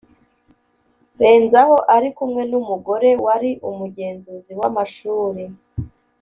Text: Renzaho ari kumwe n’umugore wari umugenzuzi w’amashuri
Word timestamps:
Renzaho 1.21 1.77
ari 1.95 2.09
kumwe 2.17 2.41
n’umugore 2.51 3.09
wari 3.25 3.51
umugenzuzi 3.69 4.51
w’amashuri 4.59 5.43